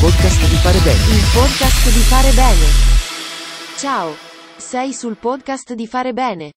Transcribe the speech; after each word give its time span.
podcast 0.00 0.48
di 0.48 0.56
fare 0.56 0.78
bene. 0.80 1.16
Il 1.16 1.24
podcast 1.32 1.84
di 1.88 2.00
fare 2.00 2.30
bene. 2.32 2.66
Ciao. 3.78 4.14
Sei 4.56 4.92
sul 4.92 5.16
podcast 5.16 5.72
di 5.72 5.86
fare 5.86 6.12
bene. 6.12 6.50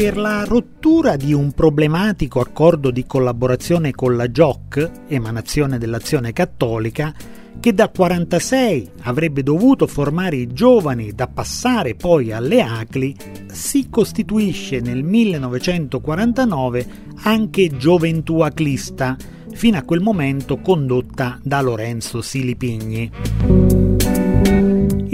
Per 0.00 0.16
la 0.16 0.44
rottura 0.44 1.16
di 1.16 1.34
un 1.34 1.52
problematico 1.52 2.40
accordo 2.40 2.90
di 2.90 3.04
collaborazione 3.04 3.90
con 3.90 4.16
la 4.16 4.30
GIOC, 4.30 4.90
emanazione 5.08 5.76
dell'azione 5.76 6.32
cattolica, 6.32 7.12
che 7.60 7.74
da 7.74 7.90
46 7.90 8.92
avrebbe 9.02 9.42
dovuto 9.42 9.86
formare 9.86 10.36
i 10.36 10.54
giovani 10.54 11.12
da 11.12 11.26
passare 11.26 11.96
poi 11.96 12.32
alle 12.32 12.62
ACLI, 12.62 13.14
si 13.52 13.90
costituisce 13.90 14.80
nel 14.80 15.02
1949 15.02 16.86
anche 17.24 17.76
Gioventù 17.76 18.40
Aclista, 18.40 19.18
fino 19.52 19.76
a 19.76 19.82
quel 19.82 20.00
momento 20.00 20.60
condotta 20.60 21.38
da 21.42 21.60
Lorenzo 21.60 22.22
Silipigni. 22.22 23.49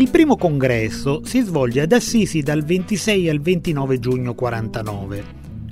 Il 0.06 0.12
primo 0.12 0.36
congresso 0.36 1.22
si 1.24 1.40
svolge 1.40 1.80
ad 1.80 1.90
Assisi 1.90 2.40
dal 2.40 2.62
26 2.62 3.28
al 3.28 3.40
29 3.40 3.98
giugno 3.98 4.34
49. 4.34 5.24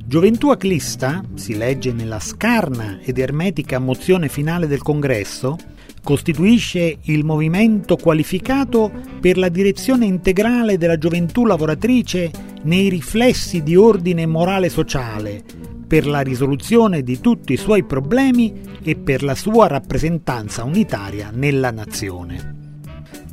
Gioventù 0.05 0.51
Aclista, 0.51 1.23
si 1.34 1.56
legge 1.56 1.92
nella 1.92 2.19
scarna 2.19 2.98
ed 3.01 3.19
ermetica 3.19 3.78
mozione 3.78 4.28
finale 4.28 4.66
del 4.66 4.83
congresso, 4.83 5.56
costituisce 6.02 6.98
il 7.02 7.25
movimento 7.25 7.95
qualificato 7.95 8.91
per 9.20 9.39
la 9.39 9.48
direzione 9.48 10.05
integrale 10.06 10.78
della 10.78 10.98
gioventù 10.98 11.47
lavoratrice 11.47 12.33
nei 12.64 12.89
riflessi 12.89 13.62
di 13.62 13.77
ordine 13.77 14.27
morale 14.27 14.69
sociale, 14.69 15.45
per 15.87 16.09
la 16.09 16.23
risoluzione 16.23 17.05
di 17.05 17.20
tutti 17.20 17.53
i 17.53 17.56
suoi 17.56 17.84
problemi 17.84 18.53
e 18.83 18.97
per 18.97 19.23
la 19.23 19.37
sua 19.37 19.69
rappresentanza 19.69 20.64
unitaria 20.64 21.31
nella 21.33 21.70
nazione. 21.70 22.53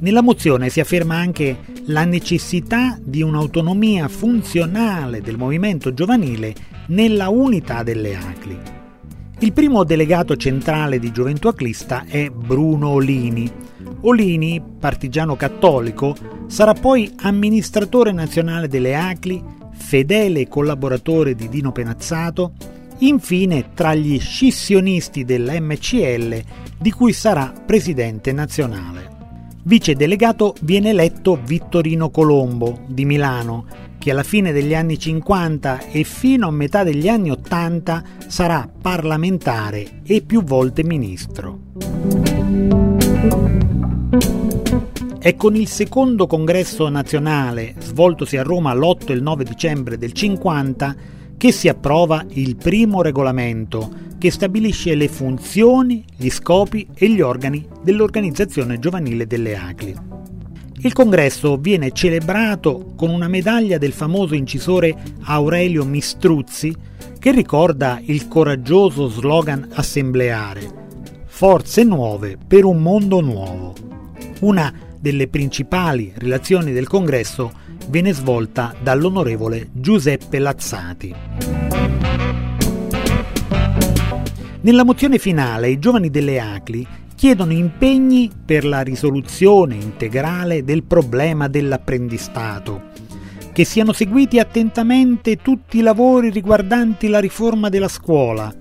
Nella 0.01 0.23
mozione 0.23 0.69
si 0.69 0.79
afferma 0.79 1.15
anche 1.15 1.59
la 1.85 2.05
necessità 2.05 2.97
di 2.99 3.21
un'autonomia 3.21 4.07
funzionale 4.07 5.21
del 5.21 5.37
movimento 5.37 5.93
giovanile 5.93 6.55
nella 6.87 7.29
unità 7.29 7.83
delle 7.83 8.15
ACLI. 8.15 8.57
Il 9.41 9.53
primo 9.53 9.83
delegato 9.83 10.35
centrale 10.37 10.97
di 10.97 11.11
Gioventù 11.11 11.49
Aclista 11.49 12.05
è 12.07 12.29
Bruno 12.29 12.89
Olini. 12.89 13.47
Olini, 14.01 14.59
partigiano 14.79 15.35
cattolico, 15.35 16.15
sarà 16.47 16.73
poi 16.73 17.11
amministratore 17.21 18.11
nazionale 18.11 18.67
delle 18.67 18.95
ACLI, 18.95 19.43
fedele 19.73 20.47
collaboratore 20.47 21.35
di 21.35 21.47
Dino 21.47 21.71
Penazzato, 21.71 22.53
infine 22.99 23.69
tra 23.75 23.93
gli 23.93 24.19
scissionisti 24.19 25.23
dell'MCL 25.25 26.43
di 26.79 26.89
cui 26.89 27.13
sarà 27.13 27.53
presidente 27.63 28.31
nazionale. 28.31 29.20
Vice 29.63 29.93
delegato 29.93 30.55
viene 30.61 30.89
eletto 30.89 31.39
Vittorino 31.45 32.09
Colombo 32.09 32.79
di 32.87 33.05
Milano, 33.05 33.65
che 33.99 34.09
alla 34.09 34.23
fine 34.23 34.51
degli 34.51 34.73
anni 34.73 34.97
50 34.97 35.91
e 35.91 36.03
fino 36.03 36.47
a 36.47 36.51
metà 36.51 36.83
degli 36.83 37.07
anni 37.07 37.29
80 37.29 38.03
sarà 38.25 38.67
parlamentare 38.81 40.01
e 40.03 40.23
più 40.23 40.43
volte 40.43 40.83
ministro. 40.83 41.59
È 45.19 45.35
con 45.35 45.55
il 45.55 45.67
secondo 45.67 46.25
congresso 46.25 46.89
nazionale, 46.89 47.75
svoltosi 47.77 48.37
a 48.37 48.41
Roma 48.41 48.73
l'8 48.73 49.11
e 49.11 49.13
il 49.13 49.21
9 49.21 49.43
dicembre 49.43 49.99
del 49.99 50.13
50, 50.13 50.95
che 51.41 51.51
si 51.51 51.67
approva 51.67 52.23
il 52.33 52.55
primo 52.55 53.01
regolamento 53.01 53.91
che 54.19 54.29
stabilisce 54.29 54.93
le 54.93 55.07
funzioni, 55.07 56.05
gli 56.15 56.29
scopi 56.29 56.85
e 56.93 57.09
gli 57.09 57.19
organi 57.19 57.67
dell'organizzazione 57.81 58.77
giovanile 58.77 59.25
delle 59.25 59.57
ACLI. 59.57 59.95
Il 60.81 60.93
congresso 60.93 61.57
viene 61.57 61.93
celebrato 61.93 62.93
con 62.95 63.09
una 63.09 63.27
medaglia 63.27 63.79
del 63.79 63.91
famoso 63.91 64.35
incisore 64.35 64.95
Aurelio 65.23 65.83
Mistruzzi 65.83 66.75
che 67.17 67.31
ricorda 67.31 67.99
il 68.03 68.27
coraggioso 68.27 69.07
slogan 69.07 69.67
assembleare 69.73 71.25
Forze 71.25 71.83
nuove 71.83 72.37
per 72.37 72.65
un 72.65 72.83
mondo 72.83 73.19
nuovo. 73.19 73.73
Una 74.41 74.71
delle 74.99 75.27
principali 75.27 76.13
relazioni 76.15 76.71
del 76.71 76.87
congresso 76.87 77.51
viene 77.91 78.13
svolta 78.13 78.73
dall'onorevole 78.81 79.67
Giuseppe 79.73 80.39
Lazzati. 80.39 81.13
Nella 84.61 84.85
mozione 84.85 85.17
finale 85.17 85.69
i 85.69 85.77
giovani 85.77 86.09
delle 86.09 86.39
ACLI 86.39 86.87
chiedono 87.15 87.51
impegni 87.51 88.31
per 88.45 88.63
la 88.63 88.79
risoluzione 88.79 89.75
integrale 89.75 90.63
del 90.63 90.83
problema 90.83 91.49
dell'apprendistato, 91.49 92.83
che 93.51 93.65
siano 93.65 93.91
seguiti 93.91 94.39
attentamente 94.39 95.35
tutti 95.35 95.79
i 95.79 95.81
lavori 95.81 96.29
riguardanti 96.29 97.09
la 97.09 97.19
riforma 97.19 97.67
della 97.67 97.89
scuola, 97.89 98.55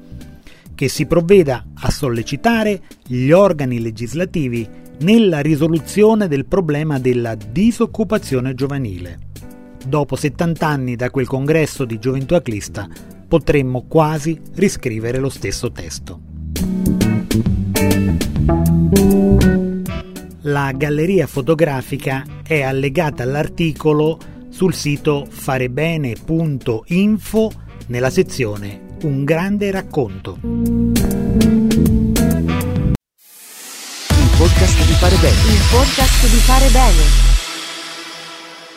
che 0.74 0.88
si 0.88 1.06
provveda 1.06 1.66
a 1.74 1.90
sollecitare 1.90 2.82
gli 3.06 3.30
organi 3.30 3.80
legislativi 3.80 4.68
nella 5.00 5.40
risoluzione 5.40 6.28
del 6.28 6.46
problema 6.46 6.98
della 6.98 7.34
disoccupazione 7.34 8.54
giovanile. 8.54 9.28
Dopo 9.86 10.16
70 10.16 10.66
anni 10.66 10.96
da 10.96 11.10
quel 11.10 11.26
congresso 11.26 11.84
di 11.84 11.98
gioventù 11.98 12.32
aclista 12.34 12.88
potremmo 13.26 13.84
quasi 13.88 14.40
riscrivere 14.54 15.18
lo 15.18 15.28
stesso 15.28 15.70
testo. 15.70 16.20
La 20.42 20.72
galleria 20.72 21.26
fotografica 21.26 22.24
è 22.42 22.62
allegata 22.62 23.22
all'articolo 23.22 24.18
sul 24.48 24.72
sito 24.74 25.26
farebene.info 25.28 27.52
nella 27.86 28.10
sezione 28.10 28.80
Un 29.02 29.24
grande 29.24 29.70
racconto. 29.70 30.38
Podcast 35.70 36.26
di 36.26 36.40
fare 36.40 36.68
bene. 36.70 37.04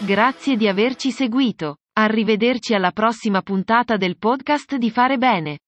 Grazie 0.06 0.56
di 0.56 0.68
averci 0.68 1.10
seguito. 1.10 1.78
Arrivederci 1.94 2.76
alla 2.76 2.92
prossima 2.92 3.42
puntata 3.42 3.98
del 3.98 4.20
podcast 4.20 4.76
di 4.76 4.92
fare 4.92 5.18
bene. 5.18 5.62